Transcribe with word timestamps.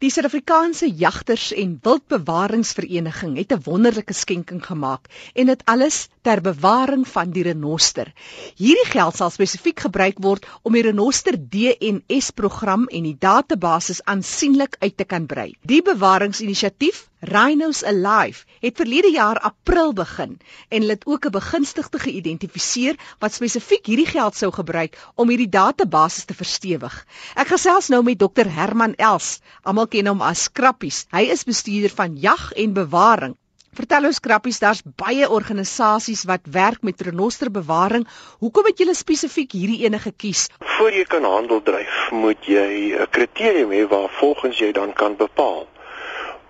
Die 0.00 0.08
Suid-Afrikaanse 0.08 0.86
Jagters 0.96 1.50
en 1.52 1.74
Wildbewaringsvereniging 1.84 3.34
het 3.36 3.50
'n 3.52 3.60
wonderlike 3.64 4.14
skenking 4.16 4.62
gemaak 4.66 5.10
en 5.34 5.50
dit 5.52 5.64
alles 5.64 6.08
ter 6.22 6.40
bewaring 6.40 7.04
van 7.08 7.34
die 7.34 7.42
renoster. 7.42 8.12
Hierdie 8.56 8.86
geld 8.94 9.16
sal 9.16 9.30
spesifiek 9.30 9.84
gebruik 9.84 10.22
word 10.24 10.46
om 10.62 10.72
die 10.72 10.86
renoster 10.88 11.36
DNS-program 11.36 12.88
en 12.88 13.02
die 13.10 13.16
database 13.18 14.00
aansienlik 14.04 14.76
uit 14.78 14.96
te 14.96 15.04
kan 15.04 15.26
brei. 15.26 15.52
Die 15.60 15.82
bewaringsinisiatief 15.82 17.09
Rhinos 17.20 17.84
Alive 17.84 18.46
het 18.60 18.76
verlede 18.80 19.10
jaar 19.12 19.36
April 19.44 19.92
begin 19.92 20.38
en 20.68 20.80
hulle 20.80 20.94
het 20.96 21.06
ook 21.06 21.26
'n 21.26 21.30
begunstigde 21.30 21.98
geïdentifiseer 21.98 22.96
wat 23.18 23.32
spesifiek 23.32 23.86
hierdie 23.86 24.06
geld 24.06 24.36
sou 24.36 24.50
gebruik 24.52 24.96
om 25.14 25.28
hierdie 25.28 25.48
database 25.48 26.24
te 26.24 26.34
verstewig. 26.34 26.94
Ek 27.34 27.52
gesels 27.52 27.88
nou 27.88 28.02
met 28.02 28.18
Dr 28.18 28.48
Herman 28.48 28.94
Els. 28.96 29.40
Almal 29.62 29.86
ken 29.86 30.06
hom 30.06 30.22
as 30.22 30.48
Krappies. 30.52 31.06
Hy 31.12 31.28
is 31.28 31.44
bestuurder 31.44 31.90
van 31.90 32.16
jag 32.16 32.52
en 32.52 32.72
bewaring. 32.72 33.36
Vertel 33.72 34.04
ons 34.04 34.20
Krappies, 34.20 34.58
daar's 34.58 34.82
baie 34.82 35.28
organisasies 35.28 36.24
wat 36.24 36.40
werk 36.44 36.82
met 36.82 37.00
renosterbewaring. 37.00 38.08
Hoekom 38.38 38.64
het 38.64 38.78
julle 38.78 38.94
spesifiek 38.94 39.52
hierdie 39.52 39.84
ene 39.84 39.98
gekies? 39.98 40.48
Voor 40.58 40.92
jy 40.92 41.04
kan 41.04 41.24
handel 41.24 41.62
dryf, 41.62 42.10
moet 42.10 42.44
jy 42.44 42.96
'n 42.96 43.06
kriterium 43.10 43.70
hê 43.70 43.88
waar 43.88 44.08
volgens 44.08 44.58
jy 44.58 44.72
dan 44.72 44.92
kan 44.92 45.16
bepaal 45.16 45.68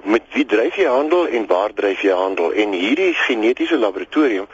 met 0.04 0.22
wie 0.32 0.46
dryf 0.46 0.76
jy 0.76 0.86
handel 0.86 1.26
en 1.26 1.46
waar 1.46 1.72
dryf 1.74 2.02
jy 2.02 2.14
handel? 2.14 2.52
En 2.52 2.72
hierdie 2.72 3.14
genetiese 3.14 3.78
laboratorium 3.78 4.46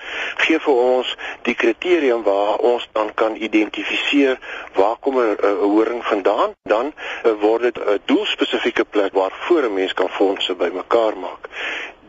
gee 0.44 0.58
vir 0.58 0.74
ons 0.74 1.16
die 1.42 1.54
kriterium 1.54 2.22
waar 2.22 2.56
ons 2.58 2.88
dan 2.92 3.12
kan 3.14 3.36
identifiseer 3.36 4.38
waar 4.74 4.96
kom 5.00 5.18
'n 5.20 5.36
horing 5.60 6.04
vandaan. 6.04 6.54
Dan 6.62 6.92
uh, 6.92 7.32
word 7.40 7.62
dit 7.62 7.78
'n 7.78 8.00
doelspesifieke 8.04 8.84
plek 8.84 9.12
waar 9.12 9.32
voor 9.46 9.62
'n 9.62 9.74
mens 9.74 9.92
kan 9.92 10.08
fondse 10.08 10.54
bymekaar 10.54 11.16
maak 11.16 11.48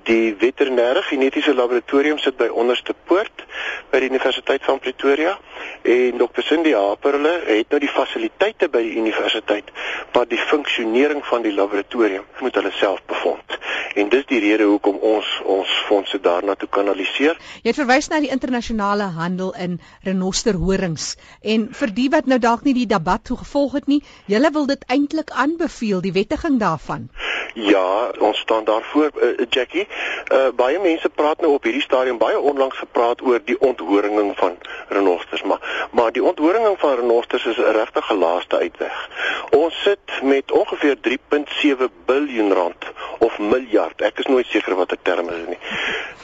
die 0.08 0.36
veterinêre 0.40 1.02
genetiese 1.04 1.54
laboratorium 1.54 2.20
sit 2.24 2.38
by 2.40 2.48
onderste 2.48 2.96
poort 3.10 3.44
by 3.92 4.00
die 4.00 4.10
Universiteit 4.12 4.64
van 4.64 4.80
Pretoria 4.80 5.36
en 5.84 6.20
Dr. 6.22 6.44
Cindy 6.48 6.74
Haperle 6.76 7.34
het 7.48 7.74
nou 7.74 7.80
die 7.84 7.92
fasiliteite 7.92 8.70
by 8.72 8.84
die 8.86 8.96
universiteit 9.02 9.72
maar 10.16 10.28
die 10.32 10.40
funksionering 10.40 11.24
van 11.28 11.44
die 11.44 11.54
laboratorium 11.56 12.26
moet 12.40 12.56
hulle 12.60 12.72
self 12.80 13.04
bevind 13.12 13.58
en 13.98 14.12
dis 14.14 14.26
die 14.30 14.40
rede 14.44 14.70
hoekom 14.70 15.00
ons 15.12 15.28
ons 15.58 15.76
fondse 15.90 16.20
daarna 16.24 16.56
toe 16.56 16.70
kanaliseer 16.80 17.36
jy 17.36 17.68
het 17.68 17.80
verwys 17.82 18.08
na 18.14 18.22
die 18.24 18.32
internasionale 18.32 19.10
handel 19.18 19.52
in 19.68 19.80
renosterhorings 20.08 21.16
en 21.56 21.68
vir 21.82 21.96
die 22.00 22.08
wat 22.16 22.32
nou 22.32 22.40
dalk 22.44 22.64
nie 22.68 22.78
die 22.80 22.90
debat 22.96 23.28
toe 23.28 23.40
gevolg 23.44 23.80
het 23.82 23.92
nie 23.92 24.00
julle 24.32 24.54
wil 24.56 24.72
dit 24.72 24.88
eintlik 24.88 25.36
aanbeveel 25.46 26.04
die 26.06 26.16
wettiging 26.16 26.62
daarvan 26.64 27.12
Ja, 27.58 28.12
ons 28.20 28.38
staan 28.38 28.64
daarvoor 28.64 29.12
uh, 29.16 29.46
Jackie. 29.50 29.88
Uh, 30.28 30.48
baie 30.56 30.80
mense 30.80 31.10
praat 31.10 31.42
nou 31.42 31.54
op 31.54 31.64
hierdie 31.64 31.82
stadium 31.82 32.18
baie 32.18 32.40
onlangs 32.40 32.78
gepraat 32.78 33.22
oor 33.22 33.40
die 33.46 33.60
onthoringing 33.60 34.34
van 34.36 34.58
renosters, 34.90 35.44
maar 35.44 35.88
maar 35.92 36.12
die 36.12 36.24
onthoringing 36.24 36.76
van 36.80 36.96
renosters 36.96 37.46
is 37.46 37.58
'n 37.58 37.72
regte 37.78 38.16
laaste 38.16 38.58
uitweg. 38.58 39.10
Ons 39.50 39.82
sit 39.82 40.22
met 40.22 40.52
ongeveer 40.52 40.98
3.7 41.02 41.90
biljoen 42.06 42.54
rand 42.54 42.86
of 43.20 43.40
miljard. 43.40 44.02
Ek 44.02 44.20
is 44.20 44.26
nooit 44.26 44.46
seker 44.46 44.76
wat 44.76 44.90
die 44.90 45.00
term 45.02 45.30
is 45.30 45.48
nie. 45.48 45.60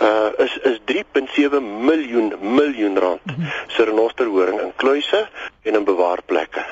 Uh 0.01 0.29
is 0.38 0.57
is 0.57 0.79
3.7 0.91 1.61
miljoen 1.61 2.33
miljoen 2.39 2.97
rand 2.99 3.21
se 3.67 3.83
renosterhoring 3.83 4.61
in 4.61 4.73
kluise 4.75 5.27
en 5.63 5.73
in 5.73 5.83
bewaarplekke. 5.83 6.66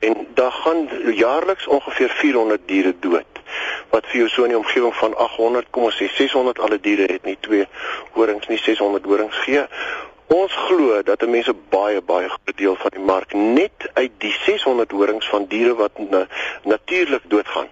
En 0.00 0.26
daar 0.34 0.52
gaan 0.52 0.88
jaarliks 1.14 1.66
ongeveer 1.66 2.08
400 2.08 2.60
diere 2.66 2.94
dood 3.00 3.29
wat 3.90 4.06
vir 4.10 4.20
jou 4.22 4.28
so 4.28 4.44
in 4.44 4.54
die 4.54 4.58
omgewing 4.58 4.94
van 4.94 5.16
800, 5.16 5.70
kom 5.70 5.88
ons 5.88 5.98
sê 5.98 6.08
600 6.16 6.60
alle 6.60 6.78
diere 6.80 7.08
het 7.12 7.24
nie 7.28 7.36
twee 7.40 7.66
horings 8.16 8.48
nie 8.48 8.58
600 8.58 9.04
horings 9.04 9.40
gee. 9.46 9.64
Ons 10.30 10.54
glo 10.68 11.00
dat 11.02 11.26
mense 11.26 11.54
baie 11.72 12.02
baie 12.06 12.28
groot 12.28 12.56
deel 12.56 12.76
van 12.78 12.94
die 12.94 13.02
mark 13.02 13.32
net 13.34 13.88
uit 13.94 14.12
die 14.22 14.34
600 14.44 14.92
horings 14.94 15.26
van 15.32 15.48
diere 15.50 15.74
wat 15.74 15.98
na, 15.98 16.26
natuurlik 16.62 17.26
doodgaan 17.32 17.68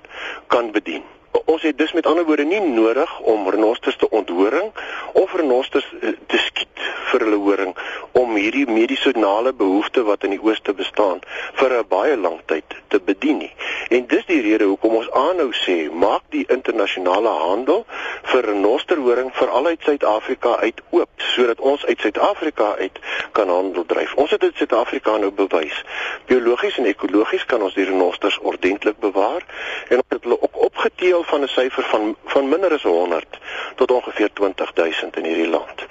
kan 0.46 0.72
bedien. 0.74 1.06
Ons 1.44 1.62
het 1.62 1.78
dus 1.78 1.92
met 1.92 2.06
ander 2.06 2.24
woorde 2.24 2.44
nie 2.44 2.60
nodig 2.60 3.20
om 3.20 3.50
renosters 3.50 3.96
te 3.96 4.10
onthoring 4.10 4.72
of 5.12 5.34
renosters 5.34 5.86
eh, 6.00 6.08
te 6.26 6.38
skiet 6.38 6.68
vir 7.10 7.24
hulle 7.24 7.40
horing 7.40 7.74
om 8.12 8.34
hierdie 8.36 8.66
medisinale 8.68 9.52
behoeftes 9.52 10.06
wat 10.08 10.24
in 10.26 10.34
die 10.36 10.42
ooste 10.42 10.74
bestaan 10.76 11.20
vir 11.60 11.72
'n 11.78 11.88
baie 11.88 12.16
lang 12.16 12.38
tyd 12.46 12.64
te 12.88 13.00
bedien 13.00 13.38
nie. 13.38 13.52
En 13.88 14.06
dis 14.06 14.26
die 14.26 14.40
rede 14.40 14.64
hoekom 14.64 14.94
ons 15.00 15.10
aanhou 15.10 15.50
sê, 15.52 15.76
maak 15.92 16.22
die 16.30 16.44
internasionale 16.48 17.28
handel 17.28 17.86
vir 18.22 18.42
renosterhoring 18.44 19.30
veral 19.32 19.66
uit 19.66 19.82
Suid-Afrika 19.82 20.56
uit 20.56 20.82
oop 20.90 21.08
sodat 21.16 21.60
ons 21.60 21.84
uit 21.86 22.00
Suid-Afrika 22.00 22.74
uit 22.78 22.98
kan 23.32 23.48
handel 23.48 23.86
dryf. 23.86 24.14
Ons 24.14 24.30
het 24.30 24.40
dit 24.40 24.56
Suid-Afrika 24.56 25.16
nou 25.16 25.30
bewys. 25.30 25.84
Biologies 26.26 26.78
en 26.78 26.84
ekologies 26.84 27.44
kan 27.44 27.62
ons 27.62 27.74
die 27.74 27.84
renosters 27.84 28.38
ordentlik 28.42 28.98
bewaar 29.00 29.44
en 29.88 29.96
ons 29.96 30.08
het 30.08 30.22
hulle 30.22 30.40
opgeteel 30.58 31.22
van 31.22 31.42
'n 31.42 31.48
syfer 31.48 31.82
van 31.82 32.16
van 32.24 32.48
minder 32.48 32.72
as 32.72 32.82
100 32.82 33.38
tot 33.76 33.90
ongeveer 33.90 34.30
20000 34.32 35.16
in 35.16 35.24
hierdie 35.24 35.48
land. 35.48 35.86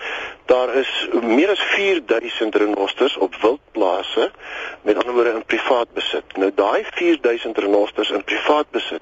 Daar 0.48 0.76
is 0.76 1.08
meer 1.22 1.50
as 1.50 1.60
4000 1.60 2.56
renosters 2.56 3.18
op 3.18 3.36
wildplase, 3.36 4.32
met 4.82 4.96
ander 4.96 5.14
woorde 5.14 5.30
in 5.30 5.46
privaat 5.46 5.94
besit. 5.94 6.38
Nou 6.38 6.52
daai 6.56 6.84
4000 6.92 7.58
renosters 7.58 8.10
in 8.10 8.24
privaat 8.24 8.70
besit 8.72 9.02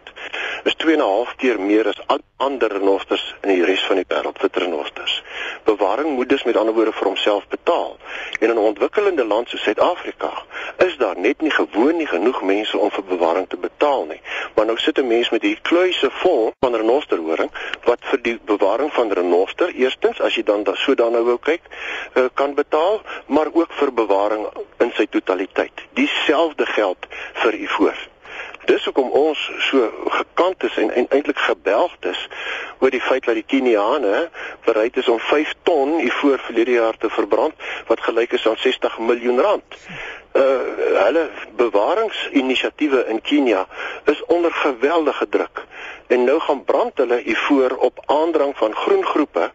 is 0.64 0.76
2.5 0.86 1.36
keer 1.38 1.60
meer 1.62 1.88
as 1.88 2.02
al 2.06 2.20
ander 2.38 2.72
renosters 2.72 3.36
in 3.42 3.52
die 3.54 3.66
res 3.66 3.84
van 3.86 4.02
die 4.02 4.08
wêreld 4.10 4.40
vir 4.42 4.50
renosters. 4.64 5.20
Bewaring 5.64 6.16
moet 6.16 6.30
dus 6.30 6.44
met 6.44 6.58
ander 6.58 6.74
woorde 6.74 6.92
vir 6.92 7.08
homself 7.08 7.46
betaal. 7.48 7.98
En 8.40 8.50
in 8.50 8.56
'n 8.56 8.68
ontwikkelende 8.72 9.26
land 9.26 9.50
soos 9.50 9.62
Suid-Afrika 9.62 10.32
is 10.78 10.98
daar 10.98 11.20
net 11.20 11.42
nie 11.42 11.52
gewoon 11.52 11.98
nie 11.98 12.08
genoeg 12.08 12.42
mense 12.42 12.78
om 12.78 12.92
vir 12.92 13.04
bewaring 13.04 13.50
te 13.50 13.58
betaal 13.58 14.06
nie. 14.06 14.22
Maar 14.56 14.66
nou 14.66 14.78
sit 14.78 14.98
'n 14.98 15.08
mens 15.08 15.30
met 15.30 15.42
hierdie 15.42 15.62
kluise 15.62 16.10
vol 16.12 16.52
van 16.60 16.76
renosterhoring 16.76 17.52
wat 17.84 18.00
vir 18.02 18.22
die 18.22 18.40
bewaring 18.46 18.94
van 18.94 19.12
renoster 19.12 19.74
eerstens 19.74 20.22
as 20.22 20.36
jy 20.36 20.44
dan 20.44 20.64
da 20.64 20.76
so 20.76 20.96
daarna 20.96 21.24
wou 21.36 21.42
kyk, 21.44 21.70
uh, 22.16 22.28
kan 22.34 22.56
betaal, 22.56 23.02
maar 23.28 23.52
ook 23.52 23.72
vir 23.80 23.94
bewaring 23.94 24.48
in 24.84 24.92
sy 24.96 25.08
totaliteit. 25.12 25.86
Dieselfde 26.00 26.66
geld 26.66 27.08
vir 27.44 27.60
ivoor. 27.68 28.04
Dis 28.86 28.94
hoekom 28.94 29.16
ons 29.18 29.44
so 29.66 30.10
gekant 30.14 30.64
is 30.64 30.76
en, 30.78 30.92
en 30.94 31.08
eintlik 31.10 31.40
gebelgd 31.42 32.06
is 32.06 32.20
oor 32.86 32.94
die 32.94 33.02
feit 33.02 33.26
dat 33.26 33.34
die 33.34 33.48
Keniane 33.50 34.28
bereid 34.68 35.00
is 35.02 35.10
om 35.10 35.18
5 35.18 35.56
ton 35.66 35.96
ivoor 36.04 36.38
verlede 36.46 36.76
jaar 36.76 36.98
te 37.02 37.10
verbrand 37.10 37.66
wat 37.88 38.04
gelyk 38.06 38.36
is 38.38 38.46
aan 38.46 38.62
60 38.62 39.00
miljoen 39.08 39.42
rand 39.42 39.80
uh 40.36 41.02
hulle 41.06 41.30
bewaringsinisiatiewe 41.56 43.06
in 43.08 43.22
Kenia 43.22 43.66
is 44.12 44.22
onder 44.26 44.52
geweldige 44.52 45.30
druk. 45.30 45.64
En 46.08 46.24
nou 46.24 46.40
gaan 46.40 46.64
brand 46.64 46.98
hulle 46.98 47.22
ivoor 47.24 47.76
op 47.88 48.04
aandrang 48.06 48.58
van 48.58 48.76
groen 48.76 49.06
groepe 49.06 49.52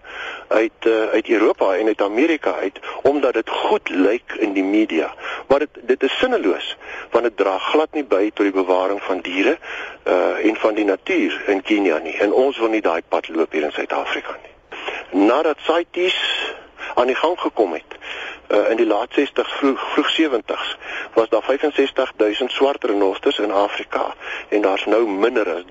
uit 0.48 0.86
uh, 0.86 1.04
uit 1.04 1.28
Europa 1.28 1.74
en 1.76 1.86
uit 1.86 2.02
Amerika 2.02 2.54
uit 2.54 2.80
omdat 3.02 3.34
dit 3.34 3.50
goed 3.50 3.88
lyk 3.88 4.32
in 4.38 4.52
die 4.52 4.64
media. 4.64 5.14
Maar 5.50 5.58
dit 5.58 5.78
dit 5.82 6.02
is 6.02 6.18
sinneloos 6.18 6.76
want 7.10 7.24
dit 7.24 7.36
dra 7.36 7.56
glad 7.58 7.96
nie 7.98 8.04
by 8.06 8.28
tot 8.30 8.46
die 8.46 8.54
bewaring 8.54 9.00
van 9.02 9.20
diere 9.26 9.56
uh 10.06 10.46
en 10.46 10.56
van 10.56 10.74
die 10.74 10.84
natuur 10.84 11.42
in 11.50 11.62
Kenia 11.62 11.98
nie. 11.98 12.14
En 12.22 12.32
ons 12.32 12.58
wil 12.58 12.70
nie 12.70 12.84
daai 12.86 13.02
pad 13.08 13.28
loop 13.28 13.52
hier 13.52 13.66
in 13.66 13.74
Suid-Afrika 13.74 14.36
nie. 14.42 14.54
Nadat 15.26 15.58
CITES 15.66 16.20
aan 16.94 17.10
die 17.10 17.18
gang 17.18 17.34
gekom 17.40 17.72
het, 17.72 17.98
uh, 18.48 18.70
in 18.70 18.76
die 18.76 18.86
laat 18.86 19.18
60s 19.18 19.56
vroeg 19.58 19.82
vroeg 19.92 20.12
70s 20.20 20.76
was 21.18 21.28
daar 21.28 21.42
65000 21.42 22.50
swart 22.52 22.84
renosters 22.84 23.38
in 23.38 23.50
Afrika 23.50 24.14
en 24.48 24.60
daar's 24.60 24.84
nou 24.84 25.08
minder 25.08 25.54
as 25.54 25.66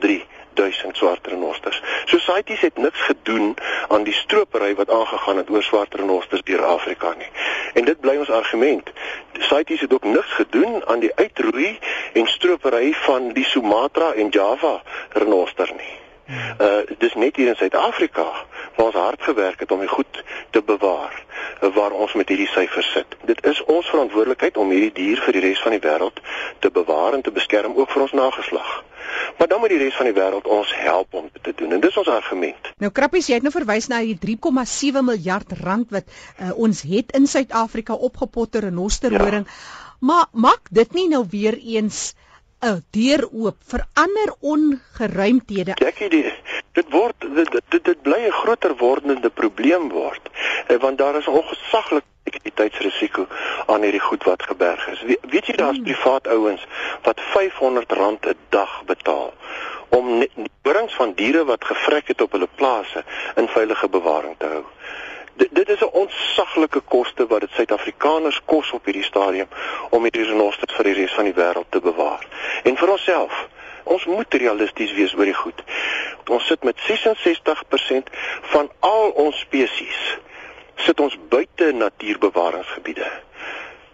3000 0.60 0.98
swart 0.98 1.28
renosters. 1.28 1.82
Societies 2.06 2.62
het 2.62 2.78
niks 2.78 3.00
gedoen 3.00 3.56
aan 3.88 4.04
die 4.04 4.14
stropery 4.14 4.76
wat 4.76 4.90
aangegaan 4.90 5.38
het 5.38 5.50
oor 5.50 5.64
swart 5.64 5.94
renosters 5.94 6.44
deur 6.44 6.64
Afrika 6.64 7.14
nie. 7.18 7.32
En 7.74 7.86
dit 7.86 8.00
bly 8.00 8.18
ons 8.18 8.30
argument. 8.30 8.92
Societies 9.40 9.82
het 9.82 9.94
ook 9.94 10.04
niks 10.04 10.34
gedoen 10.42 10.86
aan 10.88 11.00
die 11.00 11.16
uitroei 11.16 11.80
en 12.14 12.28
stropery 12.28 12.94
van 12.94 13.32
die 13.34 13.46
Sumatra 13.46 14.12
en 14.14 14.30
Java 14.30 14.82
renoster 15.10 15.72
nie. 15.78 15.99
Uh 16.30 16.98
dis 16.98 17.14
net 17.14 17.36
hier 17.36 17.48
in 17.48 17.56
Suid-Afrika 17.56 18.28
waar 18.76 18.86
ons 18.86 18.96
hard 18.96 19.22
gewerk 19.22 19.60
het 19.60 19.72
om 19.72 19.80
dit 19.80 19.90
goed 19.90 20.24
te 20.50 20.62
bewaar 20.62 21.24
uh, 21.62 21.74
waar 21.76 21.92
ons 21.92 22.14
met 22.14 22.30
hierdie 22.30 22.50
syfers 22.52 22.92
sit. 22.94 23.16
Dit 23.26 23.42
is 23.46 23.64
ons 23.66 23.90
verantwoordelikheid 23.90 24.58
om 24.58 24.70
hierdie 24.70 24.94
dier 24.94 25.24
vir 25.26 25.38
die 25.38 25.44
res 25.48 25.64
van 25.64 25.76
die 25.76 25.82
wêreld 25.84 26.22
te 26.60 26.72
bewaar 26.74 27.18
en 27.18 27.26
te 27.26 27.34
beskerm 27.34 27.76
ook 27.78 27.92
vir 27.92 28.06
ons 28.06 28.16
nageslag. 28.18 28.72
Maar 29.38 29.48
dan 29.48 29.60
moet 29.60 29.74
die 29.74 29.82
res 29.82 29.98
van 29.98 30.10
die 30.10 30.16
wêreld 30.16 30.48
ons 30.48 30.72
help 30.76 31.14
om 31.14 31.30
dit 31.34 31.44
te 31.44 31.54
doen 31.56 31.76
en 31.78 31.84
dis 31.84 31.98
ons 31.98 32.14
argument. 32.14 32.72
Nou 32.84 32.92
Krappies, 32.92 33.30
jy 33.30 33.40
het 33.40 33.46
nou 33.48 33.54
verwys 33.56 33.90
na 33.92 34.02
die 34.06 34.18
3,7 34.22 35.04
miljard 35.06 35.54
rand 35.64 35.92
wat 35.96 36.08
uh, 36.08 36.54
ons 36.56 36.84
het 36.88 37.16
in 37.18 37.28
Suid-Afrika 37.28 37.94
opgepotter 37.94 38.70
in 38.70 38.78
Nosterhoring. 38.78 39.48
Ja. 39.48 39.88
Maar 40.00 40.30
maak 40.32 40.70
dit 40.72 40.94
nie 40.96 41.10
nou 41.12 41.26
weer 41.30 41.58
eens 41.58 42.14
'n 42.62 42.84
deur 42.92 43.24
oop 43.32 43.58
vir 43.72 43.86
ander 43.94 44.34
ongeruimthede. 44.40 45.74
Jackie, 45.76 46.10
dit 46.74 46.90
word 46.90 47.16
dit 47.20 47.52
dit, 47.70 47.84
dit 47.84 48.02
bly 48.02 48.20
'n 48.28 48.40
groter 48.42 48.76
wordende 48.76 49.30
probleem 49.30 49.90
word, 49.90 50.30
eh, 50.68 50.80
want 50.80 50.98
daar 50.98 51.16
is 51.16 51.28
'n 51.28 51.40
ongesaglike 51.42 52.08
sekuriteitsrisiko 52.24 53.28
aan 53.66 53.82
hierdie 53.82 54.04
goed 54.04 54.24
wat 54.24 54.44
geberg 54.44 54.88
is. 54.88 55.02
We, 55.02 55.18
weet 55.22 55.46
jy 55.46 55.56
daar's 55.56 55.76
hmm. 55.76 55.86
privaat 55.86 56.28
ouens 56.28 56.68
wat 57.04 57.20
R500 57.20 58.28
'n 58.28 58.36
dag 58.50 58.84
betaal 58.86 59.34
om 59.90 60.20
die 60.20 60.52
brings 60.62 60.94
van 60.94 61.14
diere 61.14 61.46
wat 61.46 61.66
gevrek 61.66 62.08
het 62.08 62.22
op 62.22 62.32
hulle 62.32 62.50
plase 62.56 63.04
in 63.36 63.48
veilige 63.48 63.90
bewaring 63.90 64.36
te 64.38 64.46
hou 64.46 64.66
dit, 65.40 65.50
dit 65.52 65.70
is 65.70 65.82
'n 65.82 65.96
ontsaglike 66.04 66.80
koste 66.80 67.28
wat 67.28 67.40
dit 67.40 67.52
Suid-Afrikaners 67.52 68.42
kos 68.46 68.72
op 68.72 68.86
hierdie 68.86 69.04
stadium 69.04 69.48
om 69.90 70.04
hierdie 70.04 70.26
renosters 70.32 70.76
vir 70.76 70.84
die 70.84 70.94
res 70.94 71.14
van 71.14 71.24
die 71.24 71.34
wêreld 71.34 71.70
te 71.70 71.80
bewaar. 71.80 72.28
En 72.64 72.78
vir 72.78 72.92
onsself, 72.92 73.48
ons 73.84 74.06
moet 74.06 74.34
realisties 74.34 74.94
wees 74.94 75.16
oor 75.16 75.26
die 75.26 75.42
goed. 75.44 75.64
Ons 76.28 76.48
sit 76.48 76.64
met 76.64 76.78
66% 76.88 78.12
van 78.42 78.72
al 78.80 79.10
ons 79.10 79.40
spesies 79.40 80.18
sit 80.76 81.00
ons 81.00 81.18
buite 81.30 81.72
natuurbewaringsgebiede. 81.72 83.08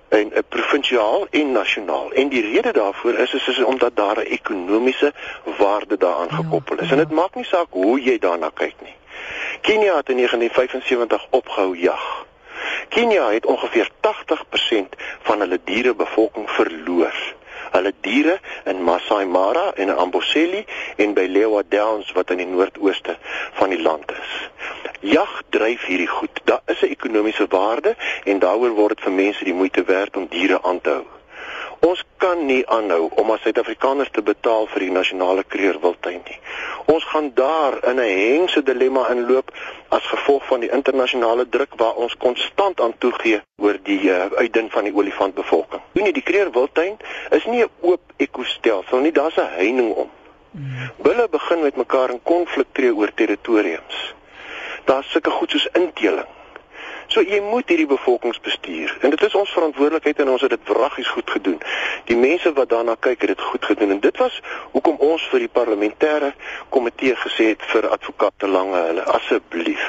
En 0.07 0.27
'n 0.27 0.31
eh, 0.31 0.43
provinsiaal 0.49 1.27
en 1.29 1.51
nasionaal. 1.51 2.11
En 2.11 2.29
die 2.29 2.41
rede 2.41 2.71
daarvoor 2.71 3.13
is 3.13 3.33
is, 3.33 3.47
is 3.47 3.63
omdat 3.63 3.95
daar 3.95 4.17
'n 4.17 4.31
ekonomiese 4.39 5.13
waarde 5.57 5.97
daaraan 5.97 6.27
ja, 6.29 6.35
gekoppel 6.35 6.79
is. 6.79 6.91
en 6.91 6.97
dit 6.97 7.11
maak 7.11 7.35
nie 7.35 7.45
saak 7.45 7.67
hoe 7.69 8.01
jy 8.01 8.17
daarna 8.17 8.49
kyk 8.53 8.75
nie 8.81 8.95
Kenia 9.61 9.95
het 9.95 10.09
in 10.09 10.15
1975 10.15 11.27
opgehou 11.29 11.77
jag. 11.77 12.25
Kenia 12.89 13.31
het 13.31 13.45
ongeveer 13.45 13.89
80% 14.01 14.95
van 15.21 15.39
hulle 15.39 15.59
dierebevolking 15.63 16.49
verloor. 16.49 17.33
Hulle 17.71 17.93
diere 18.01 18.39
in 18.63 18.83
Masai 18.83 19.25
Mara 19.25 19.71
en 19.73 19.87
in 19.87 19.95
Amboseli 19.95 20.65
en 20.95 21.13
by 21.13 21.25
Lewa 21.29 21.61
Downs 21.69 22.11
wat 22.11 22.29
in 22.29 22.37
die 22.37 22.47
noordooste 22.47 23.17
van 23.53 23.69
die 23.69 23.81
land 23.81 24.11
is. 24.11 24.49
Jag 24.99 25.41
dryf 25.49 25.85
hierdie 25.85 26.07
goed. 26.07 26.41
Daar 26.43 26.61
is 26.65 26.81
'n 26.81 26.93
ekonomiese 26.95 27.45
waarde 27.49 27.95
en 28.23 28.39
daaroor 28.39 28.69
word 28.69 28.95
dit 28.95 29.01
vir 29.01 29.11
mense 29.11 29.43
die 29.43 29.53
moeite 29.53 29.83
werd 29.83 30.17
om 30.17 30.27
diere 30.29 30.63
aan 30.63 30.81
te 30.81 30.89
hou. 30.89 31.14
Ons 31.85 32.01
kan 32.17 32.39
nie 32.47 32.63
aanhou 32.71 33.11
om 33.21 33.27
as 33.33 33.43
Suid-Afrikaners 33.45 34.09
te 34.13 34.21
betaal 34.25 34.65
vir 34.71 34.85
die 34.87 34.93
nasionale 34.93 35.43
kreerwiltuin 35.53 36.23
nie. 36.25 36.37
Ons 36.89 37.05
gaan 37.11 37.27
daar 37.37 37.77
in 37.91 37.99
'n 38.01 38.15
hengse 38.21 38.63
dilemma 38.69 39.03
inloop 39.13 39.51
as 39.97 40.07
gevolg 40.13 40.45
van 40.47 40.59
die 40.59 40.71
internasionale 40.77 41.45
druk 41.49 41.75
waar 41.81 41.99
ons 42.05 42.17
konstant 42.17 42.81
aan 42.81 42.97
toegee 42.97 43.41
oor 43.61 43.77
die 43.83 44.01
uh, 44.09 44.25
uitdun 44.41 44.69
van 44.69 44.83
die 44.83 44.95
olifantbevolking. 44.95 45.81
Nee, 45.91 46.11
die 46.11 46.25
kreerwiltuin 46.29 46.97
is 47.29 47.45
nie 47.45 47.61
'n 47.63 47.69
oop 47.81 48.01
ekostelsel 48.17 48.99
nie, 48.99 49.11
daar's 49.11 49.37
'n 49.37 49.53
heining 49.57 49.93
om. 49.93 50.09
Bulle 50.97 51.27
begin 51.29 51.61
met 51.61 51.75
mekaar 51.75 52.09
in 52.09 52.23
konflik 52.23 52.67
tree 52.71 52.95
oor 52.95 53.13
territoriums. 53.13 54.15
Daar's 54.85 55.11
sulke 55.11 55.29
goed 55.29 55.51
soos 55.51 55.67
inteling 55.73 56.27
So 57.07 57.21
jy 57.21 57.39
moet 57.41 57.69
hierdie 57.69 57.87
bevolkings 57.89 58.39
bestuur 58.41 58.97
en 59.01 59.13
dit 59.13 59.23
is 59.27 59.35
ons 59.35 59.53
verantwoordelikheid 59.57 60.19
en 60.23 60.29
ons 60.35 60.41
het 60.41 60.49
dit 60.49 60.69
wraggies 60.69 61.11
goed 61.15 61.29
gedoen. 61.29 61.59
Die 62.09 62.17
mense 62.17 62.53
wat 62.53 62.69
daarna 62.69 62.95
kyk 62.99 63.21
het 63.25 63.33
dit 63.35 63.41
goed 63.41 63.65
gedoen 63.65 63.95
en 63.97 63.99
dit 63.99 64.17
was 64.17 64.39
hoekom 64.71 64.97
ons 64.99 65.27
vir 65.31 65.45
die 65.45 65.51
parlementêre 65.59 66.33
komitee 66.69 67.15
gesê 67.25 67.51
het 67.53 67.65
vir 67.71 67.89
advokate 67.89 68.47
lange 68.47 68.81
hulle 68.89 69.05
asseblief. 69.17 69.85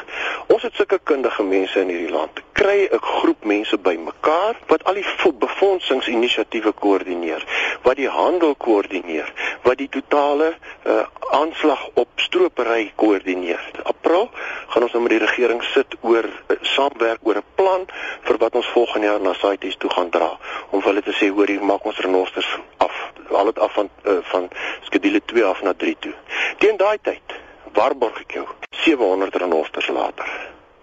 Ons 0.47 0.63
het 0.63 0.75
sulke 0.79 0.99
kundige 1.03 1.43
mense 1.43 1.81
in 1.81 1.91
hierdie 1.91 2.13
land. 2.13 2.43
Kry 2.53 2.89
'n 2.93 3.01
groep 3.01 3.45
mense 3.45 3.79
bymekaar 3.79 4.57
wat 4.67 4.85
al 4.85 4.95
die 4.95 5.05
befondsingsinisiatiewe 5.39 6.73
koördineer, 6.73 7.45
wat 7.83 7.97
die 7.97 8.09
handel 8.09 8.55
koördineer, 8.55 9.33
wat 9.67 9.79
die 9.83 9.89
totale 9.91 10.53
uh, 10.55 11.03
aanslag 11.35 11.89
op 11.95 12.09
stropery 12.23 12.93
koördineer. 12.95 13.63
April 13.83 14.29
gaan 14.71 14.87
ons 14.87 14.93
nou 14.95 15.03
met 15.03 15.17
die 15.17 15.23
regering 15.25 15.63
sit 15.73 15.97
oor 16.01 16.29
uh, 16.29 16.57
saamwerk 16.61 17.03
werk 17.07 17.27
oor 17.27 17.41
'n 17.43 17.55
plan 17.59 17.87
vir 18.29 18.39
wat 18.39 18.55
ons 18.55 18.69
volgende 18.75 19.07
jaar 19.07 19.21
na 19.21 19.35
CITES 19.35 19.77
toe 19.77 19.91
gaan 19.91 20.11
dra 20.11 20.31
om 20.71 20.83
hulle 20.83 21.03
te 21.03 21.15
sê 21.19 21.31
hoor 21.31 21.51
hier 21.51 21.65
maak 21.65 21.85
ons 21.85 21.99
renosters 21.99 22.51
af 22.77 22.95
al 23.31 23.51
dit 23.51 23.59
af 23.59 23.73
van 23.73 23.91
uh, 24.05 24.19
van 24.23 24.49
skedule 24.83 25.21
2 25.25 25.45
af 25.45 25.63
na 25.63 25.75
3 25.75 25.97
toe. 25.99 26.15
Teen 26.59 26.77
daai 26.77 26.99
tyd 27.03 27.35
waarborg 27.73 28.21
ek 28.21 28.39
jou 28.39 28.47
700 28.71 29.35
renosters 29.35 29.89
later. 29.89 30.31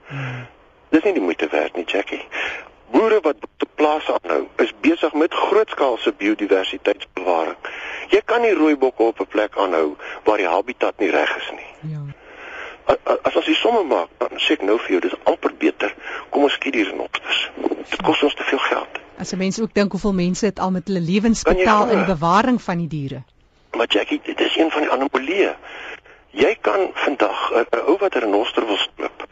Hmm. 0.08 0.46
Dis 0.90 1.04
nie 1.04 1.14
die 1.14 1.24
moeite 1.26 1.48
werd 1.50 1.76
nie, 1.76 1.86
Jackie. 1.86 2.22
Boere 2.94 3.20
wat 3.26 3.40
te 3.58 3.68
plase 3.76 4.14
aanhou, 4.14 4.44
is 4.62 4.74
besig 4.86 5.14
met 5.14 5.34
grootskaalse 5.34 6.14
biodiversiteitsbewaring. 6.18 7.63
Jy 8.14 8.22
kan 8.26 8.42
nie 8.46 8.54
rooibokke 8.54 9.04
op 9.04 9.20
'n 9.20 9.32
plek 9.36 9.58
aanhou 9.58 9.96
waar 10.24 10.38
die 10.38 10.48
habitat 10.48 11.00
nie 11.00 11.10
reg 11.10 11.38
is 11.38 11.50
nie. 11.58 11.72
Ja 11.94 12.04
as 12.86 13.36
ons 13.36 13.48
die 13.48 13.56
somme 13.56 13.84
maak, 13.88 14.12
dan 14.20 14.40
sê 14.42 14.58
ek 14.58 14.66
nou 14.68 14.76
vir 14.82 14.96
jou, 14.96 15.02
dis 15.06 15.16
amper 15.30 15.54
beter 15.60 15.94
kom 16.34 16.48
ons 16.48 16.56
skiet 16.58 16.76
hier 16.76 16.92
nogters. 16.98 17.40
Dit 17.92 18.02
kos 18.04 18.24
ons 18.26 18.36
te 18.36 18.46
veel 18.48 18.62
geld. 18.68 19.00
As 19.22 19.32
jy 19.32 19.40
mense 19.40 19.62
ook 19.64 19.74
dink 19.78 19.94
hoeveel 19.96 20.16
mense 20.18 20.46
het 20.50 20.60
al 20.60 20.74
met 20.76 20.90
hulle 20.90 21.04
lewens 21.04 21.44
betaal 21.48 21.94
in 21.96 22.06
bewaring 22.10 22.60
van 22.62 22.82
die 22.84 22.90
diere. 22.92 23.24
Maar 23.78 23.88
Jackie, 23.90 24.20
dit 24.26 24.40
is 24.42 24.58
een 24.58 24.72
van 24.74 24.86
die 24.86 24.92
anomalieë. 24.92 25.54
Jy 26.34 26.56
kan 26.66 26.90
vandag 27.06 27.52
'n 27.54 27.84
ou 27.88 27.98
wat 28.02 28.16
'n 28.16 28.26
renoster 28.26 28.66
wil 28.66 28.78
stroop, 28.78 29.28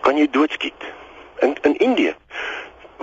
kan 0.00 0.16
jy 0.16 0.28
doodskiet. 0.30 0.80
In 1.40 1.56
in 1.62 1.76
Indië 1.76 2.14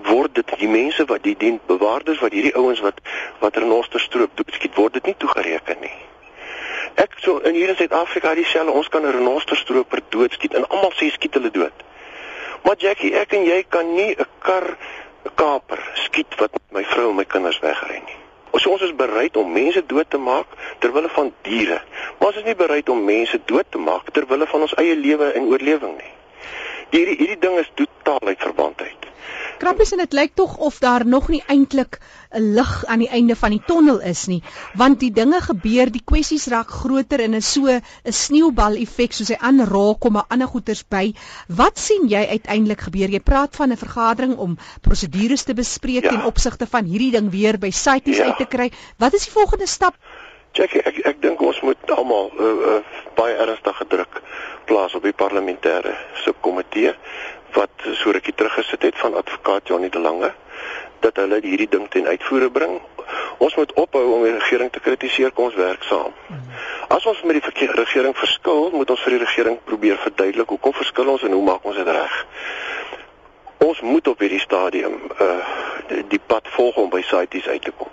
word 0.04 0.36
dit 0.36 0.54
die 0.60 0.70
mense 0.70 1.06
wat 1.06 1.24
die 1.24 1.36
diensbewaarders 1.38 2.20
wat 2.20 2.32
hierdie 2.32 2.56
ouens 2.56 2.80
wat 2.80 3.02
wat 3.40 3.58
renoster 3.58 4.00
stroop 4.00 4.32
doodskiet, 4.36 4.76
word 4.76 4.94
dit 4.94 5.06
nie 5.06 5.18
toegereken 5.18 5.80
nie. 5.82 5.98
Ek 6.96 7.16
so 7.24 7.40
in 7.48 7.56
hier 7.56 7.70
in 7.72 7.78
Suid-Afrika 7.80 8.34
dieselfde, 8.36 8.72
ons 8.72 8.90
kan 8.90 9.06
'n 9.06 9.12
renosterstroper 9.12 10.02
doodskiet 10.10 10.54
en 10.54 10.68
almal 10.68 10.92
sê 10.92 11.12
skiet 11.12 11.34
hulle 11.34 11.52
dood. 11.52 11.78
Maar 12.64 12.76
Jackie, 12.78 13.16
ek 13.16 13.34
en 13.34 13.46
jy 13.46 13.64
kan 13.70 13.94
nie 13.96 14.16
'n 14.16 14.26
kar 14.40 14.78
kaper 15.36 15.80
skiet 15.94 16.36
wat 16.38 16.52
my 16.72 16.84
vrou 16.84 17.10
en 17.10 17.16
my 17.16 17.26
kinders 17.26 17.60
wegry 17.60 18.02
nie. 18.06 18.20
Ons 18.52 18.68
ons 18.68 18.82
is 18.82 18.96
bereid 18.96 19.38
om 19.38 19.52
mense 19.52 19.86
dood 19.86 20.10
te 20.10 20.18
maak 20.18 20.48
ter 20.80 20.92
wille 20.92 21.10
van 21.10 21.34
diere. 21.42 21.82
Maar 22.20 22.28
ons 22.28 22.38
is 22.38 22.44
nie 22.44 22.56
bereid 22.56 22.90
om 22.90 23.06
mense 23.06 23.40
dood 23.46 23.66
te 23.70 23.78
maak 23.78 24.12
ter 24.12 24.26
wille 24.28 24.48
van 24.48 24.62
ons 24.62 24.76
eie 24.76 24.96
lewe 24.96 25.32
en 25.32 25.48
oorlewing 25.48 25.96
nie. 25.98 26.14
Hierdie 26.92 27.16
hierdie 27.16 27.40
ding 27.40 27.58
is 27.62 27.70
totaal 27.80 28.28
uit 28.28 28.42
verband 28.44 28.82
uit. 28.82 29.06
Krappies 29.62 29.92
en 29.94 30.02
dit 30.02 30.16
lyk 30.18 30.32
tog 30.36 30.58
of 30.58 30.80
daar 30.84 31.06
nog 31.06 31.30
nie 31.30 31.44
eintlik 31.54 32.00
'n 32.36 32.48
lig 32.58 32.72
aan 32.86 33.00
die 33.04 33.10
einde 33.18 33.36
van 33.36 33.54
die 33.54 33.62
tonnel 33.68 34.00
is 34.12 34.26
nie, 34.28 34.42
want 34.74 35.00
die 35.00 35.12
dinge 35.12 35.40
gebeur, 35.42 35.92
die 35.92 36.02
kwessies 36.12 36.48
raak 36.52 36.72
groter 36.82 37.22
en 37.24 37.34
is 37.40 37.52
so 37.52 37.68
'n 37.68 37.82
sneeubal 38.22 38.76
effek 38.76 39.14
soos 39.14 39.32
hy 39.32 39.38
aanraak 39.40 40.00
kom 40.00 40.18
'n 40.18 40.26
ander 40.28 40.48
goeters 40.48 40.84
by. 40.84 41.14
Wat 41.48 41.80
sien 41.80 42.08
jy 42.08 42.26
uiteindelik 42.28 42.82
gebeur? 42.82 43.10
Jy 43.10 43.20
praat 43.20 43.56
van 43.56 43.72
'n 43.72 43.78
vergadering 43.78 44.36
om 44.38 44.58
prosedures 44.82 45.44
te 45.44 45.54
bespreek 45.54 46.04
ja. 46.04 46.12
in 46.12 46.26
opsigte 46.26 46.68
van 46.68 46.86
hierdie 46.86 47.12
ding 47.12 47.32
weer 47.32 47.58
by 47.60 47.72
sites 47.72 48.18
ja. 48.18 48.26
uit 48.26 48.38
te 48.38 48.46
kry. 48.46 48.72
Wat 48.98 49.14
is 49.14 49.24
die 49.24 49.32
volgende 49.32 49.68
stap? 49.68 49.96
Check 50.52 50.76
ek 50.84 50.98
ek 51.08 51.22
dink 51.24 51.42
ons 51.42 51.62
moet 51.64 51.92
almal 51.96 52.32
uh, 52.36 52.48
uh, 52.72 52.80
baie 53.16 53.36
ernstige 53.40 53.86
druk 53.88 54.22
plaas 54.68 54.96
op 54.98 55.06
die 55.08 55.16
parlementêre 55.16 55.94
subkomitee 56.26 56.92
wat 57.56 57.86
so 58.00 58.12
rukkie 58.12 58.36
teruggesit 58.36 58.84
het 58.90 58.98
van 59.00 59.16
advokaat 59.16 59.68
Johnny 59.68 59.90
de 59.90 60.00
Lange 60.00 60.34
dat 61.00 61.16
hulle 61.24 61.40
hierdie 61.42 61.70
ding 61.72 61.88
ten 61.90 62.08
uitvoere 62.08 62.52
bring. 62.52 62.76
Ons 63.42 63.56
moet 63.56 63.72
ophou 63.74 64.04
om 64.14 64.24
die 64.24 64.36
regering 64.36 64.70
te 64.72 64.84
kritiseer, 64.84 65.32
kom 65.32 65.48
ons 65.50 65.58
werk 65.58 65.84
saam. 65.90 66.14
As 66.94 67.08
ons 67.10 67.24
met 67.24 67.40
die 67.40 67.70
regering 67.72 68.14
verskil, 68.18 68.70
moet 68.76 68.92
ons 68.94 69.02
vir 69.08 69.16
die 69.16 69.24
regering 69.24 69.58
probeer 69.66 69.98
verduidelik 70.04 70.52
hoekom 70.54 70.76
verskil 70.78 71.16
ons 71.16 71.24
en 71.26 71.34
hoe 71.34 71.44
maak 71.48 71.66
ons 71.66 71.80
dit 71.80 71.88
reg. 71.88 72.20
Ons 73.66 73.82
moet 73.82 74.08
op 74.08 74.20
hierdie 74.20 74.44
stadium 74.44 75.00
uh 75.18 75.60
die, 76.10 76.20
pad 76.20 76.48
volg 76.56 76.76
om 76.76 76.90
by 76.90 77.02
CITES 77.02 77.48
uit 77.48 77.62
te 77.62 77.74
kom. 77.78 77.90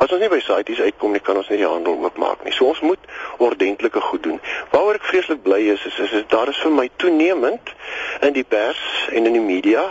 As 0.00 0.12
ons 0.12 0.20
nie 0.22 0.30
by 0.32 0.40
CITES 0.40 0.80
uitkom 0.80 1.12
nie, 1.12 1.20
kan 1.24 1.36
ons 1.36 1.48
nie 1.52 1.58
die 1.60 1.68
handel 1.68 1.98
oopmaak 2.00 2.44
nie. 2.44 2.52
So 2.56 2.70
ons 2.72 2.80
moet 2.84 3.10
ordentlike 3.44 4.00
goed 4.00 4.22
doen. 4.24 4.40
Waaroor 4.72 5.00
ek 5.00 5.08
vreeslik 5.10 5.42
bly 5.44 5.60
is, 5.74 5.84
is 5.88 5.98
is, 6.06 6.14
is 6.20 6.28
daar 6.32 6.48
is 6.52 6.60
vir 6.64 6.72
my 6.76 6.88
toenemend 7.02 7.74
in 8.26 8.36
die 8.36 8.44
pers 8.44 8.80
en 9.12 9.28
in 9.28 9.36
die 9.36 9.44
media 9.44 9.90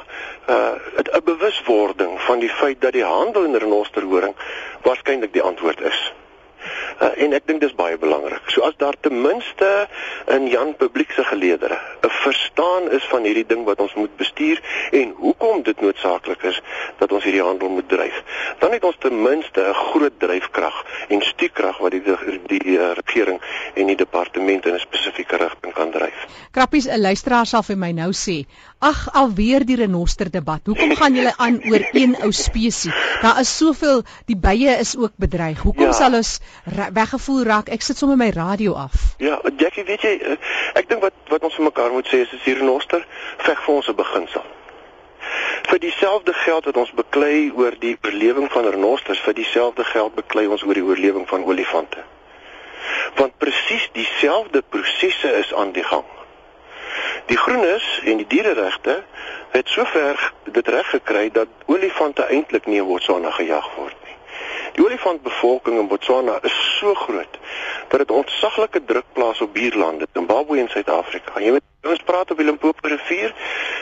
uh 0.49 0.75
'n 1.13 1.23
bewuswording 1.25 2.17
van 2.21 2.39
die 2.39 2.49
feit 2.49 2.81
dat 2.81 2.93
die 2.93 3.05
handel 3.05 3.45
in 3.45 3.55
renosterhoring 3.55 4.35
waarskynlik 4.81 5.33
die 5.33 5.45
antwoord 5.45 5.81
is. 5.81 5.99
Uh, 6.99 7.23
en 7.23 7.33
ek 7.33 7.45
dink 7.47 7.61
dis 7.61 7.75
baie 7.75 7.97
belangrik. 7.97 8.49
So 8.51 8.61
as 8.67 8.75
daar 8.77 8.95
ten 8.99 9.21
minste 9.21 9.87
in 10.27 10.47
Jan 10.51 10.75
publiek 10.75 11.11
se 11.15 11.23
geleedere 11.23 11.77
'n 12.03 12.09
verstaan 12.09 12.91
is 12.91 13.05
van 13.11 13.23
hierdie 13.23 13.45
ding 13.47 13.63
wat 13.65 13.79
ons 13.79 13.93
moet 13.93 14.15
bestuur 14.17 14.59
en 14.91 15.13
hoekom 15.17 15.63
dit 15.63 15.81
noodsaaklik 15.81 16.43
is 16.43 16.61
dat 16.97 17.11
ons 17.11 17.23
hierdie 17.23 17.43
handel 17.43 17.69
moet 17.69 17.89
dryf, 17.89 18.23
dan 18.59 18.71
het 18.71 18.83
ons 18.83 18.95
ten 18.99 19.21
minste 19.21 19.61
'n 19.61 19.73
groot 19.73 20.19
dryfkrag 20.19 20.85
en 21.07 21.21
stuurkrag 21.21 21.77
wat 21.77 21.91
die 21.91 22.03
die, 22.03 22.39
die 22.47 22.77
uh, 22.77 22.91
regering 22.93 23.41
en 23.73 23.85
die 23.85 23.95
departement 23.95 24.65
in 24.65 24.73
'n 24.73 24.79
spesifieke 24.79 25.37
rigting 25.37 25.73
kan 25.73 25.91
dryf. 25.91 26.25
Krappies 26.51 26.87
'n 26.87 27.01
luisteraar 27.01 27.45
sal 27.45 27.63
vir 27.63 27.77
my 27.77 27.91
nou 27.91 28.11
sê, 28.11 28.45
"Ag, 28.79 28.99
alweer 29.13 29.65
die 29.65 29.75
renoster 29.75 30.31
debat. 30.31 30.61
Hoekom 30.65 30.95
gaan 30.95 31.15
julle 31.15 31.33
aan 31.37 31.59
oor 31.71 31.83
een 31.91 32.15
ou 32.23 32.31
spesies? 32.31 32.95
Daar 33.21 33.39
is 33.39 33.57
soveel, 33.57 34.03
die 34.25 34.37
bye 34.37 34.77
is 34.79 34.97
ook 34.97 35.11
bedreig. 35.15 35.59
Hoekom 35.59 35.91
ja. 35.91 35.91
sal 35.91 36.13
ons 36.13 36.39
weggevoer 36.93 37.45
raak? 37.45 37.69
Ek 37.69 37.81
sit 37.81 37.97
sommer 37.97 38.17
my 38.17 38.29
radio 38.29 38.73
af." 38.73 39.15
Ja, 39.17 39.41
Jackie, 39.57 39.83
weet 39.83 40.01
jy, 40.01 40.15
eh, 40.21 40.37
ek 40.73 40.89
dink 40.89 41.01
wat 41.01 41.13
wat 41.27 41.43
ons 41.43 41.55
vir 41.55 41.63
mekaar 41.63 41.91
moet 41.91 42.07
sê 42.07 42.23
is 42.23 42.33
as 42.33 42.43
die 42.45 42.55
renoster 42.55 43.05
veg 43.37 43.65
vir 43.65 43.75
ons 43.75 43.89
'n 43.89 43.95
beginsel 43.95 44.47
vir 45.69 45.79
dieselfde 45.79 46.33
geld 46.33 46.65
wat 46.65 46.77
ons 46.77 46.91
beklei 46.91 47.51
oor 47.55 47.75
die 47.79 47.97
oorlewing 48.03 48.47
van 48.51 48.65
renosters, 48.65 49.19
vir 49.19 49.33
dieselfde 49.33 49.83
geld 49.83 50.15
beklei 50.15 50.47
ons 50.47 50.63
oor 50.63 50.73
die 50.73 50.83
oorlewing 50.83 51.27
van 51.27 51.43
olifante 51.43 52.03
want 53.15 53.37
presies 53.37 53.89
dieselfde 53.93 54.61
prosesse 54.61 55.31
is 55.39 55.53
aan 55.53 55.71
die 55.71 55.83
gang. 55.83 56.05
Die 57.29 57.37
groenes 57.37 58.01
en 58.03 58.17
die 58.17 58.27
diereregte 58.27 59.03
het 59.53 59.67
sover 59.69 60.33
dit 60.43 60.67
reg 60.67 60.89
gekry 60.89 61.29
dat 61.31 61.47
olifante 61.65 62.25
eintlik 62.25 62.65
nie 62.65 62.79
in 62.81 62.87
Botswana 62.87 63.29
gejag 63.31 63.67
word 63.75 63.97
nie. 64.05 64.15
Die 64.73 64.85
olifantbevolking 64.85 65.77
in 65.77 65.87
Botswana 65.91 66.39
is 66.41 66.55
so 66.79 66.93
groot 66.93 67.37
dat 67.89 67.99
dit 67.99 68.11
ontsaglike 68.11 68.81
druk 68.85 69.05
plaas 69.13 69.41
op 69.41 69.53
buurlande, 69.53 70.07
Zimbabwe 70.13 70.57
en 70.59 70.69
Suid-Afrika. 70.69 71.37
Jy 71.41 71.51
moet 71.51 71.91
ons 71.93 72.01
praat 72.05 72.31
op 72.31 72.41
die 72.41 72.47
Limpopo 72.49 72.89
rivier 72.89 73.35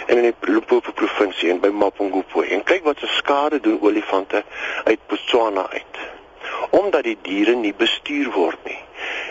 en 0.08 0.18
in 0.18 0.28
die 0.28 0.52
Limpopo 0.52 0.92
provinsie 0.92 1.50
en 1.52 1.64
by 1.64 1.72
Mapungubwe 1.72 2.50
en 2.52 2.68
kyk 2.68 2.84
wat 2.84 3.00
se 3.00 3.08
skade 3.16 3.62
doen 3.64 3.80
olifante 3.82 4.44
uit 4.84 5.08
Botswana 5.08 5.70
uit 5.72 6.04
omdat 6.70 7.04
die 7.04 7.18
diere 7.22 7.56
nie 7.56 7.74
bestuur 7.74 8.32
word 8.32 8.60
nie. 8.68 8.80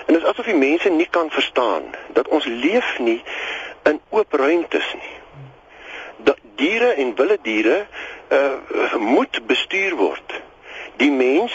En 0.06 0.14
dit 0.14 0.22
is 0.22 0.28
asof 0.28 0.46
die 0.48 0.56
mense 0.56 0.88
nie 0.88 1.08
kan 1.10 1.30
verstaan 1.30 1.90
dat 2.16 2.28
ons 2.28 2.44
leef 2.44 2.98
nie 2.98 3.20
in 3.86 4.00
oop 4.10 4.32
ruimtes 4.32 4.88
nie. 4.94 5.14
Dat 6.16 6.38
diere 6.54 6.92
en 6.94 7.14
wilde 7.14 7.38
diere 7.42 7.86
uh 8.28 8.94
moet 8.98 9.46
bestuur 9.46 9.94
word. 9.94 10.40
Die 10.96 11.10
mens 11.10 11.54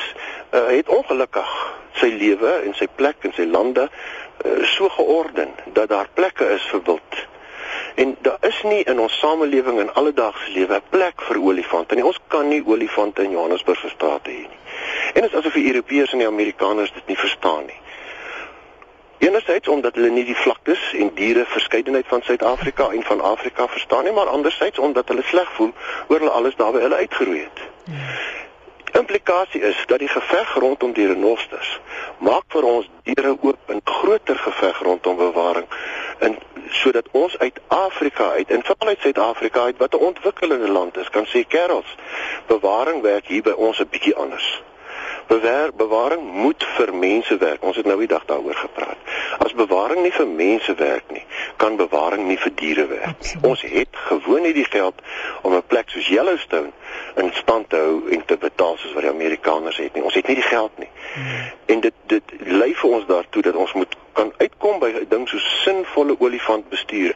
uh, 0.53 0.67
het 0.67 0.89
ongelukkig 0.89 1.51
sy 1.99 2.07
lewe 2.13 2.51
en 2.65 2.75
sy 2.77 2.87
plek 2.95 3.25
en 3.27 3.33
sy 3.35 3.47
lande 3.49 3.87
uh, 3.89 4.63
so 4.75 4.89
georden 4.89 5.51
dat 5.73 5.89
daar 5.89 6.07
plekke 6.13 6.47
is 6.55 6.67
vir 6.71 6.83
wild. 6.85 7.19
En 7.95 8.15
daar 8.21 8.37
is 8.47 8.61
nie 8.63 8.83
in 8.83 8.99
ons 8.99 9.17
samelewing 9.19 9.79
en 9.79 9.93
alledaagse 9.93 10.51
lewe 10.55 10.79
'n 10.79 10.89
plek 10.89 11.21
vir 11.27 11.41
olifante 11.41 11.95
nie. 11.95 12.05
Ons 12.05 12.19
kan 12.27 12.47
nie 12.47 12.63
olifante 12.65 13.23
in 13.23 13.31
Johannesburg 13.31 13.79
verstrate 13.79 14.29
hê 14.29 14.45
nie. 14.47 14.59
En 15.13 15.21
dit 15.21 15.31
is 15.31 15.37
asof 15.37 15.53
die 15.53 15.67
Europeërs 15.73 16.11
en 16.11 16.23
die 16.23 16.27
Amerikaners 16.27 16.93
dit 16.93 17.07
nie 17.07 17.17
verstaan 17.17 17.65
nie. 17.65 17.79
Enerzijds 19.21 19.67
omdat 19.67 19.95
hulle 19.95 20.09
nie 20.09 20.25
die 20.25 20.35
vlaktes 20.35 20.93
en 20.97 21.11
diere 21.13 21.45
verskeidenheid 21.45 22.07
van 22.07 22.21
Suid-Afrika 22.21 22.89
en 22.89 23.03
van 23.03 23.21
Afrika 23.21 23.67
verstaan 23.67 24.03
nie, 24.03 24.13
maar 24.13 24.27
anderzijds 24.27 24.79
omdat 24.79 25.07
hulle 25.07 25.23
sleg 25.23 25.51
voel 25.53 25.73
oor 26.07 26.17
hulle 26.17 26.29
alles 26.29 26.55
daar 26.55 26.71
by 26.71 26.81
hulle 26.81 26.95
uitgeroei 26.95 27.43
het. 27.43 27.59
Die 27.85 28.99
implikasie 28.99 29.61
is 29.61 29.83
dat 29.87 29.99
die 29.99 30.07
geveg 30.07 30.55
rondom 30.55 30.93
die 30.93 31.07
renosters 31.07 31.79
maak 32.17 32.47
vir 32.53 32.65
ons 32.69 32.89
diere 33.03 33.35
oop 33.41 33.69
'n 33.75 33.81
groter 33.83 34.37
geveg 34.47 34.81
rondom 34.89 35.15
bewaring 35.21 35.67
en 36.19 36.37
sodat 36.81 37.05
ons 37.11 37.37
uit 37.37 37.59
Afrika 37.67 38.31
uit 38.31 38.51
en 38.51 38.63
veral 38.63 38.87
uit 38.87 39.01
Suid-Afrika 39.01 39.61
uit 39.61 39.77
wat 39.77 39.93
'n 39.93 40.05
ontwikkelende 40.09 40.71
land 40.71 40.97
is 40.97 41.09
kan 41.09 41.25
sê 41.25 41.47
kerels 41.47 41.95
bewaring 42.47 43.01
werk 43.01 43.27
hier 43.27 43.43
by 43.43 43.55
ons 43.67 43.79
'n 43.79 43.87
bietjie 43.89 44.15
anders. 44.15 44.61
Bewaar, 45.31 45.69
bewaring 45.73 46.23
moet 46.31 46.63
vir 46.75 46.89
mense 46.95 47.37
werk. 47.37 47.63
Ons 47.63 47.77
het 47.79 47.85
nou 47.87 47.95
die 47.99 48.07
dag 48.07 48.25
daaroor 48.27 48.55
gepraat. 48.55 48.97
As 49.39 49.53
bewaring 49.55 50.01
nie 50.03 50.11
vir 50.11 50.27
mense 50.27 50.73
werk 50.75 51.13
nie, 51.15 51.23
kan 51.61 51.77
bewaring 51.79 52.25
nie 52.27 52.35
vir 52.37 52.51
diere 52.59 52.85
werk 52.89 53.23
nie. 53.23 53.37
Ons 53.47 53.63
het 53.63 54.01
gewoon 54.09 54.43
nie 54.43 54.51
die 54.53 54.67
geld 54.67 54.99
om 55.41 55.55
'n 55.55 55.63
plek 55.67 55.89
soos 55.89 56.07
Yellowstone 56.07 56.71
in 57.15 57.31
stand 57.33 57.69
te 57.69 57.79
hou 57.79 58.11
en 58.11 58.25
te 58.25 58.37
betaal 58.37 58.75
soos 58.77 58.93
wat 58.93 59.07
die 59.07 59.13
Amerikaners 59.13 59.77
het 59.77 59.93
nie. 59.93 60.03
Ons 60.03 60.19
het 60.19 60.27
nie 60.27 60.35
die 60.35 60.49
geld 60.51 60.77
nie. 60.77 60.91
Hmm. 61.13 61.51
En 61.65 61.79
dit 61.79 61.93
dit 62.07 62.23
lei 62.39 62.75
vir 62.75 62.89
ons 62.89 63.05
daartoe 63.05 63.41
dat 63.41 63.55
ons 63.55 63.73
moet 63.73 63.95
kan 64.13 64.33
uitkom 64.37 64.79
by 64.79 64.91
'n 64.91 65.07
ding 65.09 65.29
so 65.29 65.37
sinvolle 65.37 66.15
olifant 66.19 66.69
bestuur. 66.69 67.15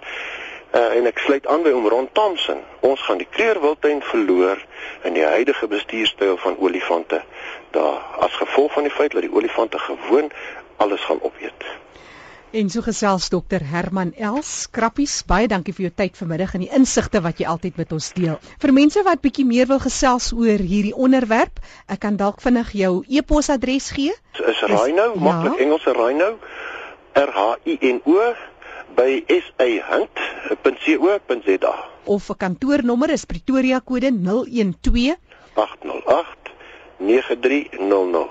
Uh, 0.76 0.98
en 0.98 1.06
ek 1.08 1.22
sluit 1.24 1.46
aan 1.48 1.62
by 1.64 1.72
om 1.72 1.86
Ron 1.88 2.10
Thompson. 2.12 2.60
Ons 2.84 3.00
gaan 3.08 3.22
die 3.22 3.30
kreerwildtuin 3.32 4.02
verloor 4.04 4.60
in 5.08 5.16
die 5.16 5.24
huidige 5.24 5.70
bestuurstyl 5.72 6.36
van 6.44 6.58
olifante 6.60 7.22
daar 7.72 8.02
as 8.20 8.36
gevolg 8.36 8.74
van 8.76 8.84
die 8.84 8.92
feit 8.92 9.16
dat 9.16 9.24
die 9.24 9.32
olifante 9.32 9.80
gewoon 9.80 10.32
alles 10.84 11.04
gaan 11.08 11.22
opeet. 11.22 11.64
En 12.56 12.70
so 12.70 12.84
gesels 12.84 13.30
dokter 13.30 13.64
Herman 13.68 14.14
Els 14.16 14.68
Krappies, 14.72 15.16
baie 15.28 15.48
dankie 15.52 15.74
vir 15.76 15.90
jou 15.90 15.94
tyd 16.02 16.20
vanmiddag 16.20 16.54
en 16.56 16.64
die 16.64 16.72
insigte 16.78 17.20
wat 17.24 17.40
jy 17.40 17.48
altyd 17.52 17.80
met 17.80 17.96
ons 17.96 18.08
deel. 18.16 18.38
Vir 18.64 18.74
mense 18.76 19.04
wat 19.04 19.24
bietjie 19.24 19.44
meer 19.48 19.68
wil 19.72 19.80
gesels 19.84 20.30
oor 20.36 20.64
hierdie 20.64 20.94
onderwerp, 20.96 21.60
ek 21.92 22.00
kan 22.04 22.20
dalk 22.20 22.40
vinnig 22.44 22.72
jou 22.80 22.92
e-posadres 23.12 23.90
gee. 23.96 24.16
Is 24.40 24.64
Rhino, 24.68 25.10
ja. 25.16 25.24
maklik 25.28 25.64
Engelse 25.68 25.96
Rhino, 26.00 26.30
R 27.16 27.32
H 27.36 27.48
I 27.64 27.80
N 27.96 28.00
O 28.08 28.20
by 28.96 29.24
sahunt.co.za. 29.28 30.56
Of 32.04 32.30
'n 32.30 32.38
kantoornommer 32.38 33.10
is 33.10 33.26
Pretoria 33.26 33.80
kode 33.80 34.12
012 34.12 35.16
808 35.54 36.36
9300. 36.98 38.30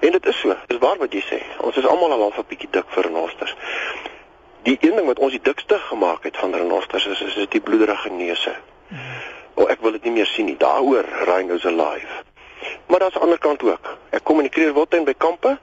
En 0.00 0.12
dit 0.12 0.26
is 0.26 0.40
so, 0.40 0.56
dis 0.66 0.78
waar 0.78 0.98
wat 0.98 1.12
jy 1.12 1.20
sê. 1.20 1.42
Ons 1.60 1.76
is 1.76 1.86
almal 1.86 2.12
al 2.12 2.20
half 2.20 2.38
'n 2.38 2.44
bietjie 2.48 2.68
dik 2.70 2.88
vir 2.88 3.04
renosters. 3.04 3.54
Die 4.62 4.78
een 4.80 4.96
ding 4.96 5.06
wat 5.06 5.18
ons 5.18 5.32
die 5.32 5.42
dikste 5.42 5.78
gemaak 5.78 6.22
het 6.24 6.36
van 6.36 6.54
renosters 6.54 7.06
is 7.06 7.20
is, 7.20 7.36
is 7.36 7.48
die 7.48 7.60
bloederige 7.60 8.10
neuse. 8.10 8.54
O, 9.54 9.62
oh, 9.62 9.70
ek 9.70 9.80
wil 9.80 9.92
dit 9.92 10.04
nie 10.04 10.12
meer 10.12 10.26
sien 10.26 10.44
nie. 10.46 10.56
Daaroor 10.56 11.04
rhinos 11.26 11.64
alive. 11.64 12.24
Maar 12.86 12.98
daar's 12.98 13.14
aan 13.14 13.20
die 13.20 13.28
ander 13.28 13.38
kant 13.38 13.62
ook. 13.62 13.98
Ek 14.10 14.24
kommunikeer 14.24 14.74
wildtuin 14.74 15.04
by 15.04 15.14
kampe, 15.16 15.58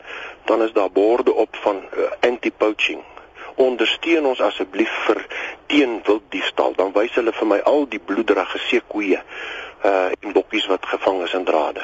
dan 0.45 0.61
is 0.61 0.71
daar 0.73 0.91
borde 0.91 1.33
op 1.33 1.55
van 1.61 1.75
uh, 1.75 2.11
anti-poaching. 2.19 3.01
Ondersteun 3.57 4.25
ons 4.29 4.41
asseblief 4.41 4.91
vir 5.07 5.23
teen 5.67 5.99
wilddiefstal. 6.05 6.75
Dan 6.77 6.93
wys 6.93 7.15
hulle 7.17 7.33
vir 7.33 7.49
my 7.49 7.59
al 7.65 7.87
die 7.89 7.99
bloederige 7.99 8.61
seekoeie 8.69 9.21
uh 9.85 10.09
en 10.21 10.33
bokkies 10.33 10.67
wat 10.71 10.85
gevang 10.85 11.23
is 11.25 11.33
in 11.37 11.45
drade. 11.45 11.83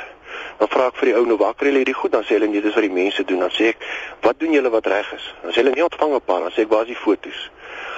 Dan 0.60 0.70
vra 0.70 0.88
ek 0.92 1.00
vir 1.01 1.10
die 1.10 1.15
ou 1.18 1.25
nou 1.25 1.38
kry 1.38 1.70
hulle 1.70 1.82
hierdie 1.82 1.98
goed? 1.98 2.13
Dan 2.13 2.25
sê 2.27 2.38
hulle 2.38 2.50
nee, 2.51 2.62
dis 2.62 2.75
wat 2.77 2.86
die 2.86 2.94
mense 2.94 3.25
doen. 3.25 3.39
Dan 3.46 3.53
sê 3.53 3.74
ek, 3.74 3.77
"Wat 4.22 4.39
doen 4.39 4.53
julle 4.53 4.70
wat 4.70 4.88
reg 4.88 5.13
is?" 5.13 5.34
Dan 5.42 5.51
sê 5.51 5.62
hulle 5.62 5.75
nie 5.75 5.84
ontvang 5.84 6.13
'n 6.13 6.22
paar, 6.22 6.42
dan 6.42 6.51
sê 6.51 6.62
ek, 6.62 6.70
"Waar 6.70 6.82
is 6.82 6.88
die 6.88 7.03
fotos?" 7.06 7.50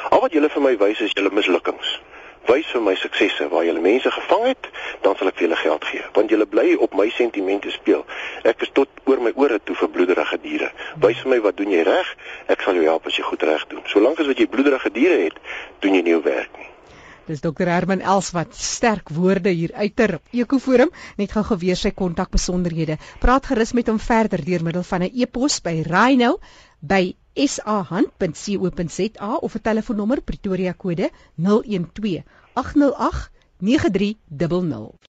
Al 0.10 0.22
wat 0.22 0.32
julle 0.32 0.50
vir 0.50 0.62
my 0.62 0.78
wys 0.78 1.02
is 1.02 1.12
julle 1.14 1.30
mislukkings. 1.30 2.00
Wys 2.46 2.68
vir 2.74 2.84
my 2.86 2.94
suksesse 3.00 3.48
waar 3.50 3.66
julle 3.66 3.82
mense 3.82 4.12
gevang 4.12 4.46
het, 4.52 4.70
dan 5.02 5.18
sal 5.18 5.32
ek 5.32 5.40
vir 5.40 5.48
julle 5.48 5.62
geld 5.62 5.88
gee. 5.90 6.04
Want 6.18 6.30
julle 6.30 6.46
bly 6.46 6.68
op 6.86 6.94
my 6.98 7.08
sentimente 7.16 7.72
speel. 7.74 8.06
Ek 8.46 8.62
is 8.62 8.74
tot 8.78 9.02
oor 9.10 9.24
my 9.24 9.34
ore 9.34 9.60
toe 9.64 9.76
vir 9.82 9.92
bloederige 9.98 10.38
diere. 10.44 10.70
Wys 11.02 11.24
vir 11.24 11.34
my 11.34 11.42
wat 11.48 11.58
doen 11.58 11.74
jy 11.74 11.82
reg? 11.88 12.14
Ek 12.54 12.62
sal 12.62 12.78
jou 12.78 12.86
help 12.86 13.10
as 13.10 13.18
jy 13.18 13.26
goed 13.26 13.50
reg 13.50 13.66
doen. 13.74 13.84
Solank 13.90 14.22
as 14.22 14.30
wat 14.30 14.40
jy 14.42 14.48
bloederige 14.52 14.94
diere 14.94 15.20
het, 15.26 15.44
doen 15.82 15.98
jy 15.98 16.06
nie 16.06 16.18
jou 16.18 16.24
werk 16.30 16.54
nie. 16.62 16.75
Dis 17.26 17.42
dokter 17.42 17.70
Herman 17.74 18.04
Els 18.06 18.28
wat 18.36 18.54
sterk 18.54 19.10
woorde 19.10 19.50
hier 19.50 19.72
uiter 19.74 20.12
op 20.20 20.34
Ekoforum 20.44 20.92
net 21.18 21.32
gou 21.34 21.42
geweer 21.48 21.80
sy 21.80 21.90
kontak 22.02 22.30
besonderhede. 22.36 23.00
Praat 23.24 23.50
gerus 23.50 23.74
met 23.74 23.90
hom 23.90 23.98
verder 24.08 24.44
deur 24.46 24.66
middel 24.68 24.86
van 24.90 25.02
'n 25.08 25.10
e-pos 25.24 25.58
by 25.66 25.82
Rhino 25.88 26.38
by 26.82 27.16
sahand.co.za 27.36 29.32
of 29.42 29.56
'n 29.56 29.66
telefoonnommer 29.70 30.22
Pretoria 30.22 30.74
kode 30.74 31.10
012 31.36 32.22
808 32.54 33.30
9300. 33.58 34.96